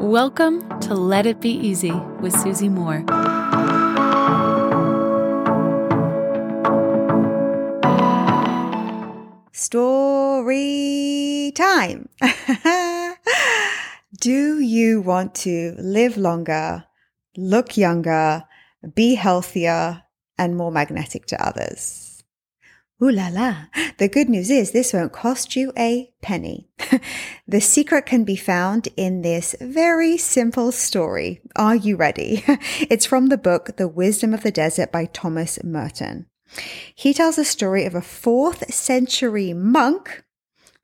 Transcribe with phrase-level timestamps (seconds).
[0.00, 3.04] Welcome to Let It Be Easy with Susie Moore.
[9.52, 12.08] Story time.
[14.20, 16.84] Do you want to live longer,
[17.36, 18.44] look younger,
[18.94, 20.04] be healthier,
[20.38, 22.09] and more magnetic to others?
[23.02, 23.54] Ooh la la.
[23.96, 26.68] The good news is this won't cost you a penny.
[27.48, 31.40] the secret can be found in this very simple story.
[31.56, 32.44] Are you ready?
[32.90, 36.26] It's from the book The Wisdom of the Desert by Thomas Merton.
[36.94, 40.22] He tells a story of a fourth century monk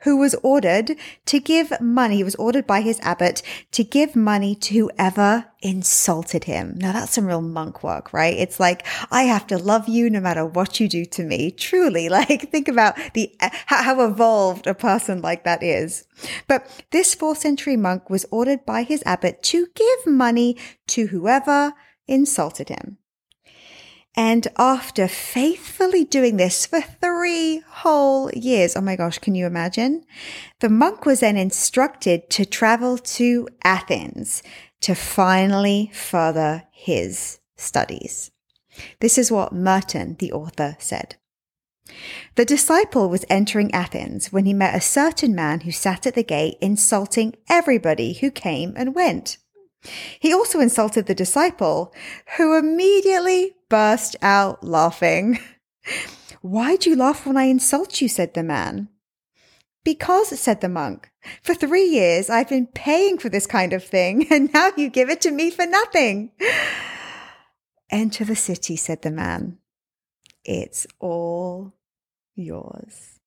[0.00, 2.16] who was ordered to give money.
[2.16, 3.42] He was ordered by his abbot
[3.72, 6.74] to give money to whoever insulted him.
[6.76, 8.36] Now that's some real monk work, right?
[8.36, 11.50] It's like, I have to love you no matter what you do to me.
[11.50, 16.06] Truly, like think about the, how evolved a person like that is.
[16.46, 20.56] But this fourth century monk was ordered by his abbot to give money
[20.88, 21.72] to whoever
[22.06, 22.98] insulted him.
[24.16, 30.04] And after faithfully doing this for three whole years, oh my gosh, can you imagine?
[30.60, 34.42] The monk was then instructed to travel to Athens
[34.80, 38.30] to finally further his studies.
[39.00, 41.16] This is what Merton, the author, said.
[42.34, 46.24] The disciple was entering Athens when he met a certain man who sat at the
[46.24, 49.38] gate insulting everybody who came and went.
[50.18, 51.94] He also insulted the disciple,
[52.36, 55.38] who immediately burst out laughing.
[56.40, 58.08] Why do you laugh when I insult you?
[58.08, 58.88] said the man.
[59.84, 61.10] Because, said the monk,
[61.42, 65.10] for three years I've been paying for this kind of thing, and now you give
[65.10, 66.32] it to me for nothing.
[67.90, 69.58] Enter the city, said the man.
[70.44, 71.72] It's all
[72.34, 73.20] yours.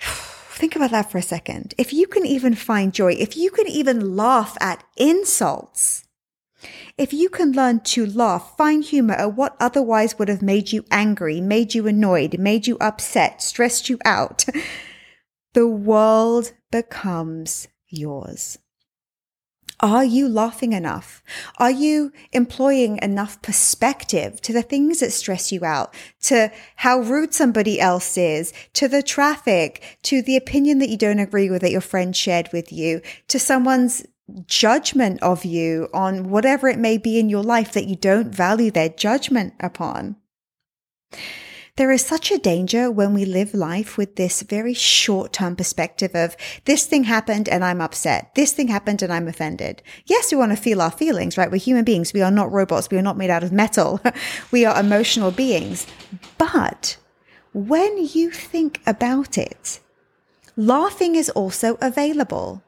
[0.00, 1.74] Think about that for a second.
[1.78, 6.04] If you can even find joy, if you can even laugh at insults,
[6.96, 10.84] if you can learn to laugh, find humor at what otherwise would have made you
[10.90, 14.44] angry, made you annoyed, made you upset, stressed you out,
[15.54, 18.58] the world becomes yours.
[19.80, 21.22] Are you laughing enough?
[21.58, 25.92] Are you employing enough perspective to the things that stress you out,
[26.22, 31.18] to how rude somebody else is, to the traffic, to the opinion that you don't
[31.18, 34.06] agree with that your friend shared with you, to someone's
[34.46, 38.70] judgment of you on whatever it may be in your life that you don't value
[38.70, 40.16] their judgment upon?
[41.76, 46.12] There is such a danger when we live life with this very short term perspective
[46.14, 46.36] of
[46.66, 48.32] this thing happened and I'm upset.
[48.36, 49.82] This thing happened and I'm offended.
[50.06, 51.50] Yes, we want to feel our feelings, right?
[51.50, 52.12] We're human beings.
[52.12, 52.90] We are not robots.
[52.92, 54.00] We are not made out of metal.
[54.52, 55.88] we are emotional beings.
[56.38, 56.96] But
[57.52, 59.80] when you think about it,
[60.56, 62.62] laughing is also available.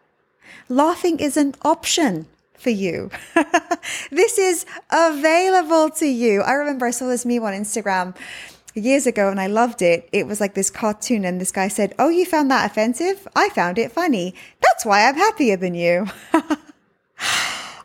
[0.69, 2.27] Laughing is an option
[2.59, 3.11] for you.
[4.11, 6.43] this is available to you.
[6.43, 8.17] I remember I saw this meme on Instagram
[8.75, 10.09] years ago and I loved it.
[10.13, 13.27] It was like this cartoon and this guy said, Oh, you found that offensive?
[13.35, 14.35] I found it funny.
[14.61, 16.07] That's why I'm happier than you.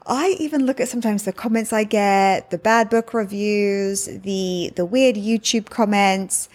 [0.07, 4.85] I even look at sometimes the comments I get, the bad book reviews, the, the
[4.85, 6.49] weird YouTube comments.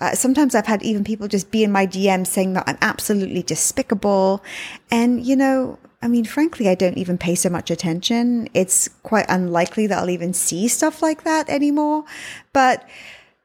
[0.00, 3.42] Uh, sometimes I've had even people just be in my DM saying that I'm absolutely
[3.42, 4.42] despicable.
[4.90, 8.48] And, you know, I mean, frankly, I don't even pay so much attention.
[8.54, 12.04] It's quite unlikely that I'll even see stuff like that anymore.
[12.54, 12.88] But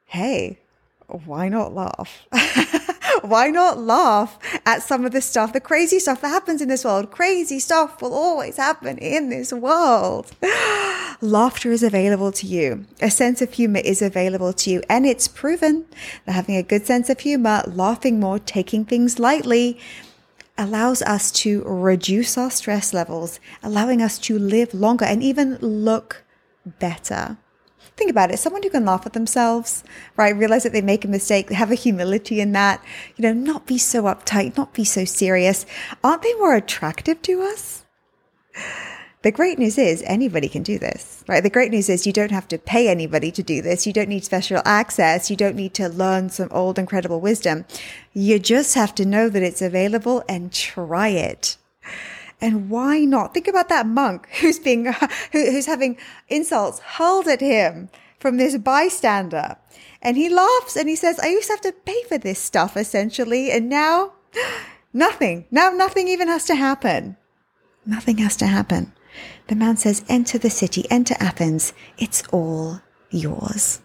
[0.06, 0.60] hey,
[1.08, 2.28] why not laugh?
[3.22, 6.84] why not laugh at some of the stuff, the crazy stuff that happens in this
[6.84, 7.12] world?
[7.12, 10.32] Crazy stuff will always happen in this world.
[11.22, 12.86] Laughter is available to you.
[13.02, 14.84] A sense of humor is available to you.
[14.90, 15.86] And it's proven
[16.26, 19.80] that having a good sense of humor, laughing more, taking things lightly,
[20.58, 26.24] allows us to reduce our stress levels, allowing us to live longer and even look
[26.66, 27.38] better
[27.96, 28.40] think about it.
[28.40, 29.84] Someone who can laugh at themselves,
[30.18, 30.36] right?
[30.36, 32.84] Realize that they make a mistake, have a humility in that,
[33.16, 35.66] you know, not be so uptight, not be so serious.
[36.04, 37.86] Aren't they more attractive to us?
[39.26, 41.42] The great news is anybody can do this, right?
[41.42, 43.88] The great news is you don't have to pay anybody to do this.
[43.88, 45.32] You don't need special access.
[45.32, 47.66] You don't need to learn some old incredible wisdom.
[48.14, 51.58] You just have to know that it's available and try it.
[52.46, 53.34] And why not?
[53.34, 54.94] Think about that monk who's being,
[55.32, 55.98] who's having
[56.28, 57.90] insults hurled at him
[58.20, 59.58] from this bystander.
[60.00, 62.78] And he laughs and he says, I used to have to pay for this stuff
[62.78, 63.50] essentially.
[63.50, 64.14] And now
[64.94, 65.46] nothing.
[65.50, 67.18] Now nothing even has to happen.
[67.84, 68.94] Nothing has to happen.
[69.48, 71.74] The man says, enter the city, enter Athens.
[71.98, 73.82] It's all yours.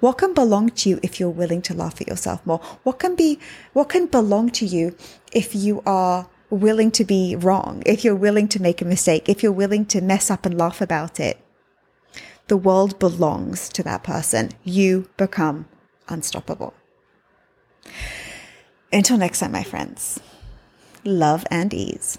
[0.00, 2.58] What can belong to you if you're willing to laugh at yourself more?
[2.82, 3.38] What can be,
[3.72, 4.96] what can belong to you
[5.32, 9.42] if you are willing to be wrong, if you're willing to make a mistake, if
[9.42, 11.38] you're willing to mess up and laugh about it,
[12.48, 14.50] the world belongs to that person.
[14.62, 15.66] You become
[16.08, 16.74] unstoppable.
[18.92, 20.20] Until next time, my friends,
[21.04, 22.18] love and ease.